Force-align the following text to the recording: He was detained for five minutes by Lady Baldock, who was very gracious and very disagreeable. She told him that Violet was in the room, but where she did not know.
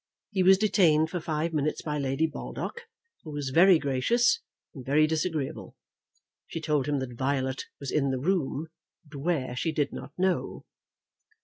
He 0.31 0.41
was 0.41 0.57
detained 0.57 1.11
for 1.11 1.19
five 1.19 1.53
minutes 1.53 1.83
by 1.83 1.99
Lady 1.99 2.25
Baldock, 2.25 2.85
who 3.21 3.29
was 3.31 3.51
very 3.51 3.77
gracious 3.77 4.39
and 4.73 4.83
very 4.83 5.05
disagreeable. 5.05 5.75
She 6.47 6.59
told 6.59 6.87
him 6.87 6.97
that 7.01 7.13
Violet 7.13 7.65
was 7.79 7.91
in 7.91 8.09
the 8.09 8.17
room, 8.17 8.69
but 9.07 9.19
where 9.19 9.55
she 9.55 9.71
did 9.71 9.93
not 9.93 10.11
know. 10.17 10.65